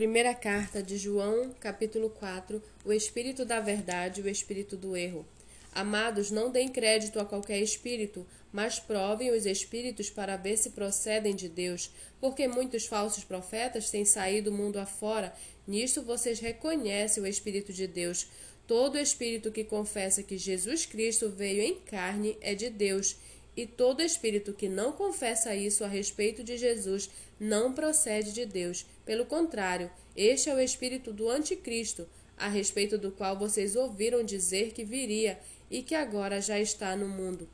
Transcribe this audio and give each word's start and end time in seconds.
Primeira 0.00 0.34
carta 0.34 0.82
de 0.82 0.96
João, 0.96 1.50
capítulo 1.60 2.08
4, 2.08 2.62
o 2.86 2.90
espírito 2.90 3.44
da 3.44 3.60
verdade 3.60 4.22
e 4.22 4.24
o 4.24 4.28
espírito 4.30 4.74
do 4.74 4.96
erro. 4.96 5.26
Amados, 5.74 6.30
não 6.30 6.50
deem 6.50 6.70
crédito 6.70 7.20
a 7.20 7.24
qualquer 7.26 7.58
espírito, 7.58 8.26
mas 8.50 8.78
provem 8.78 9.30
os 9.30 9.44
espíritos 9.44 10.08
para 10.08 10.38
ver 10.38 10.56
se 10.56 10.70
procedem 10.70 11.34
de 11.34 11.50
Deus, 11.50 11.90
porque 12.18 12.48
muitos 12.48 12.86
falsos 12.86 13.24
profetas 13.24 13.90
têm 13.90 14.06
saído 14.06 14.50
mundo 14.50 14.78
afora. 14.78 15.34
Nisto 15.66 16.00
vocês 16.00 16.40
reconhecem 16.40 17.22
o 17.22 17.26
espírito 17.26 17.70
de 17.70 17.86
Deus. 17.86 18.26
Todo 18.66 18.98
espírito 18.98 19.52
que 19.52 19.64
confessa 19.64 20.22
que 20.22 20.38
Jesus 20.38 20.86
Cristo 20.86 21.28
veio 21.28 21.60
em 21.60 21.74
carne 21.74 22.38
é 22.40 22.54
de 22.54 22.70
Deus. 22.70 23.16
E 23.56 23.66
todo 23.66 24.02
espírito 24.02 24.52
que 24.52 24.68
não 24.68 24.92
confessa 24.92 25.54
isso 25.54 25.84
a 25.84 25.88
respeito 25.88 26.42
de 26.42 26.56
Jesus 26.56 27.10
não 27.38 27.72
procede 27.72 28.32
de 28.32 28.46
Deus. 28.46 28.86
Pelo 29.04 29.26
contrário, 29.26 29.90
este 30.16 30.48
é 30.48 30.54
o 30.54 30.60
espírito 30.60 31.12
do 31.12 31.28
Anticristo, 31.28 32.08
a 32.36 32.48
respeito 32.48 32.96
do 32.96 33.10
qual 33.10 33.38
vocês 33.38 33.76
ouviram 33.76 34.22
dizer 34.22 34.72
que 34.72 34.84
viria 34.84 35.38
e 35.70 35.82
que 35.82 35.94
agora 35.94 36.40
já 36.40 36.58
está 36.58 36.96
no 36.96 37.08
mundo. 37.08 37.48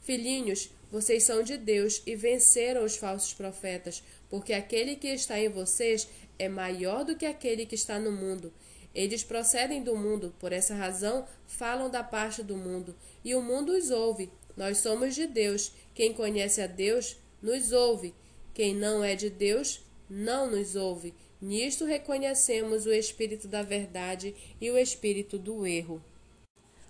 Filhinhos, 0.00 0.70
vocês 0.90 1.24
são 1.24 1.42
de 1.42 1.56
Deus 1.56 2.02
e 2.06 2.14
venceram 2.14 2.84
os 2.84 2.96
falsos 2.96 3.34
profetas, 3.34 4.02
porque 4.30 4.52
aquele 4.52 4.96
que 4.96 5.08
está 5.08 5.38
em 5.38 5.48
vocês 5.48 6.08
é 6.38 6.48
maior 6.48 7.04
do 7.04 7.16
que 7.16 7.26
aquele 7.26 7.66
que 7.66 7.74
está 7.74 7.98
no 7.98 8.12
mundo. 8.12 8.52
Eles 8.94 9.22
procedem 9.22 9.82
do 9.82 9.94
mundo, 9.94 10.34
por 10.38 10.52
essa 10.52 10.74
razão 10.74 11.26
falam 11.46 11.90
da 11.90 12.02
parte 12.02 12.42
do 12.42 12.56
mundo, 12.56 12.96
e 13.22 13.34
o 13.34 13.42
mundo 13.42 13.72
os 13.72 13.90
ouve. 13.90 14.30
Nós 14.58 14.78
somos 14.78 15.14
de 15.14 15.28
Deus. 15.28 15.70
Quem 15.94 16.12
conhece 16.12 16.60
a 16.60 16.66
Deus 16.66 17.16
nos 17.40 17.70
ouve. 17.70 18.12
Quem 18.52 18.74
não 18.74 19.04
é 19.04 19.14
de 19.14 19.30
Deus 19.30 19.80
não 20.10 20.50
nos 20.50 20.74
ouve. 20.74 21.14
Nisto 21.40 21.84
reconhecemos 21.84 22.84
o 22.84 22.92
espírito 22.92 23.46
da 23.46 23.62
verdade 23.62 24.34
e 24.60 24.68
o 24.68 24.76
espírito 24.76 25.38
do 25.38 25.64
erro. 25.64 26.02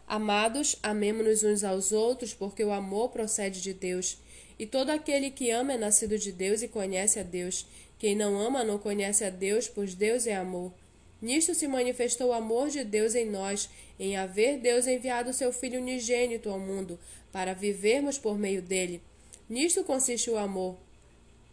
Amados, 0.07 0.77
amemo-nos 0.83 1.45
uns 1.45 1.63
aos 1.63 1.93
outros, 1.93 2.33
porque 2.33 2.65
o 2.65 2.73
amor 2.73 3.11
procede 3.11 3.61
de 3.61 3.75
Deus. 3.75 4.17
E 4.59 4.65
todo 4.65 4.89
aquele 4.89 5.31
que 5.31 5.51
ama 5.51 5.75
é 5.75 5.77
nascido 5.77 6.19
de 6.19 6.33
Deus 6.33 6.63
e 6.63 6.69
conhece 6.69 7.21
a 7.21 7.23
Deus. 7.23 7.67
Quem 7.99 8.17
não 8.17 8.41
ama 8.41 8.65
não 8.65 8.79
conhece 8.79 9.23
a 9.27 9.31
Deus, 9.31 9.69
pois 9.69 9.95
Deus 9.95 10.27
é 10.27 10.35
amor. 10.35 10.73
Nisto 11.21 11.55
se 11.55 11.67
manifestou 11.67 12.29
o 12.29 12.33
amor 12.33 12.69
de 12.69 12.85
Deus 12.85 13.15
em 13.15 13.29
nós, 13.29 13.69
em 13.99 14.17
haver 14.17 14.59
Deus 14.59 14.87
enviado 14.87 15.33
seu 15.33 15.53
Filho 15.53 15.81
unigênito 15.81 16.49
ao 16.49 16.61
mundo, 16.61 16.99
para 17.33 17.55
vivermos 17.55 18.19
por 18.19 18.39
meio 18.39 18.63
dele. 18.63 19.03
Nisto 19.49 19.83
consiste 19.83 20.31
o 20.31 20.39
amor. 20.39 20.77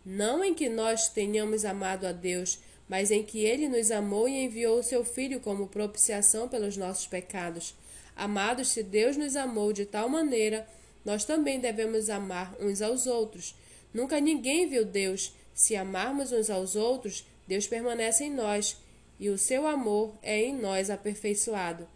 Não 0.05 0.43
em 0.43 0.53
que 0.53 0.69
nós 0.69 1.09
tenhamos 1.09 1.65
amado 1.65 2.05
a 2.05 2.11
Deus, 2.11 2.59
mas 2.87 3.09
em 3.09 3.23
que 3.23 3.39
ele 3.39 3.67
nos 3.67 3.89
amou 3.89 4.29
e 4.29 4.43
enviou 4.43 4.79
o 4.79 4.83
seu 4.83 5.03
Filho 5.03 5.39
como 5.39 5.67
propiciação 5.67 6.47
pelos 6.47 6.77
nossos 6.77 7.07
pecados. 7.07 7.73
Amados, 8.15 8.67
se 8.69 8.83
Deus 8.83 9.17
nos 9.17 9.35
amou 9.35 9.73
de 9.73 9.85
tal 9.85 10.07
maneira, 10.07 10.67
nós 11.03 11.25
também 11.25 11.59
devemos 11.59 12.07
amar 12.09 12.55
uns 12.59 12.83
aos 12.83 13.07
outros. 13.07 13.55
Nunca 13.91 14.19
ninguém 14.19 14.67
viu 14.67 14.85
Deus. 14.85 15.33
Se 15.55 15.75
amarmos 15.75 16.31
uns 16.31 16.51
aos 16.51 16.75
outros, 16.75 17.25
Deus 17.47 17.65
permanece 17.65 18.25
em 18.25 18.31
nós 18.31 18.77
e 19.19 19.29
o 19.29 19.37
seu 19.37 19.67
amor 19.67 20.13
é 20.21 20.43
em 20.43 20.55
nós 20.55 20.89
aperfeiçoado. 20.89 21.87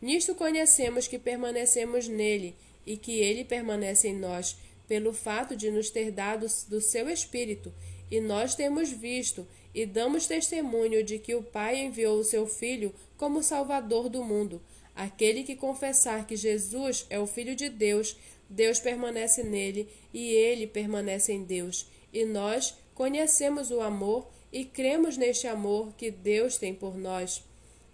Nisto 0.00 0.34
conhecemos 0.34 1.08
que 1.08 1.18
permanecemos 1.18 2.06
nele 2.06 2.54
e 2.86 2.96
que 2.96 3.18
ele 3.18 3.44
permanece 3.44 4.08
em 4.08 4.16
nós, 4.16 4.56
pelo 4.86 5.12
fato 5.12 5.56
de 5.56 5.70
nos 5.70 5.90
ter 5.90 6.10
dado 6.10 6.46
do 6.68 6.80
seu 6.80 7.10
Espírito, 7.10 7.72
e 8.10 8.20
nós 8.20 8.54
temos 8.54 8.90
visto 8.90 9.46
e 9.74 9.84
damos 9.84 10.26
testemunho 10.26 11.04
de 11.04 11.18
que 11.18 11.34
o 11.34 11.42
Pai 11.42 11.78
enviou 11.78 12.18
o 12.18 12.24
seu 12.24 12.46
Filho 12.46 12.94
como 13.16 13.42
Salvador 13.42 14.08
do 14.08 14.24
mundo. 14.24 14.62
Aquele 14.94 15.44
que 15.44 15.54
confessar 15.54 16.26
que 16.26 16.36
Jesus 16.36 17.06
é 17.10 17.18
o 17.18 17.26
Filho 17.26 17.54
de 17.54 17.68
Deus, 17.68 18.16
Deus 18.48 18.80
permanece 18.80 19.42
nele 19.42 19.88
e 20.12 20.32
ele 20.32 20.66
permanece 20.66 21.32
em 21.32 21.44
Deus. 21.44 21.86
E 22.12 22.24
nós 22.24 22.74
conhecemos 22.94 23.70
o 23.70 23.80
amor 23.80 24.26
e 24.52 24.64
cremos 24.64 25.16
neste 25.16 25.46
amor 25.46 25.92
que 25.94 26.10
Deus 26.10 26.56
tem 26.56 26.74
por 26.74 26.96
nós. 26.96 27.44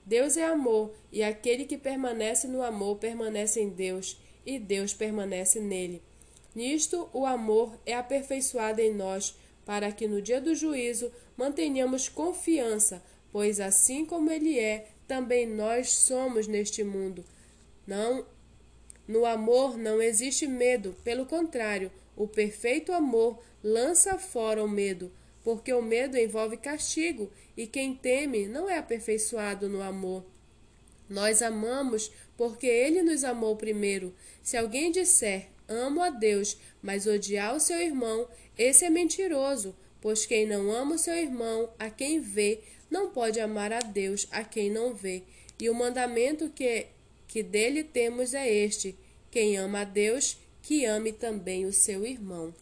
Deus 0.06 0.36
é 0.36 0.44
amor, 0.44 0.94
e 1.10 1.22
aquele 1.22 1.64
que 1.64 1.78
permanece 1.78 2.46
no 2.46 2.62
amor 2.62 2.98
permanece 2.98 3.60
em 3.60 3.68
Deus, 3.68 4.20
e 4.44 4.58
Deus 4.58 4.92
permanece 4.92 5.60
nele. 5.60 6.02
Nisto 6.54 7.08
o 7.12 7.24
amor 7.24 7.78
é 7.86 7.94
aperfeiçoado 7.94 8.80
em 8.80 8.92
nós, 8.92 9.34
para 9.64 9.90
que 9.90 10.06
no 10.06 10.20
dia 10.20 10.40
do 10.40 10.54
juízo 10.54 11.10
mantenhamos 11.36 12.08
confiança, 12.08 13.02
pois 13.32 13.60
assim 13.60 14.04
como 14.04 14.30
ele 14.30 14.58
é, 14.58 14.88
também 15.08 15.46
nós 15.46 15.90
somos 15.90 16.46
neste 16.46 16.84
mundo. 16.84 17.24
Não 17.86 18.24
no 19.06 19.26
amor 19.26 19.76
não 19.76 20.00
existe 20.00 20.46
medo, 20.46 20.96
pelo 21.04 21.26
contrário, 21.26 21.90
o 22.16 22.26
perfeito 22.26 22.92
amor 22.92 23.38
lança 23.62 24.18
fora 24.18 24.64
o 24.64 24.68
medo, 24.68 25.12
porque 25.44 25.72
o 25.72 25.82
medo 25.82 26.16
envolve 26.16 26.56
castigo, 26.56 27.30
e 27.56 27.66
quem 27.66 27.94
teme 27.94 28.48
não 28.48 28.68
é 28.68 28.78
aperfeiçoado 28.78 29.68
no 29.68 29.82
amor. 29.82 30.24
Nós 31.08 31.42
amamos 31.42 32.10
porque 32.36 32.66
ele 32.66 33.02
nos 33.02 33.22
amou 33.22 33.54
primeiro. 33.54 34.14
Se 34.42 34.56
alguém 34.56 34.90
disser 34.90 35.48
amo 35.68 36.02
a 36.02 36.10
Deus, 36.10 36.58
mas 36.82 37.06
odiar 37.06 37.54
o 37.54 37.60
seu 37.60 37.78
irmão, 37.80 38.28
esse 38.56 38.84
é 38.84 38.90
mentiroso, 38.90 39.74
pois 40.00 40.26
quem 40.26 40.46
não 40.46 40.70
ama 40.70 40.94
o 40.94 40.98
seu 40.98 41.14
irmão, 41.14 41.70
a 41.78 41.88
quem 41.90 42.20
vê, 42.20 42.60
não 42.90 43.10
pode 43.10 43.40
amar 43.40 43.72
a 43.72 43.80
Deus, 43.80 44.26
a 44.30 44.44
quem 44.44 44.70
não 44.70 44.94
vê. 44.94 45.22
E 45.58 45.70
o 45.70 45.74
mandamento 45.74 46.48
que, 46.50 46.86
que 47.26 47.42
dele 47.42 47.84
temos 47.84 48.34
é 48.34 48.50
este: 48.52 48.96
quem 49.30 49.56
ama 49.56 49.80
a 49.80 49.84
Deus, 49.84 50.36
que 50.62 50.84
ame 50.84 51.12
também 51.12 51.64
o 51.66 51.72
seu 51.72 52.06
irmão. 52.06 52.54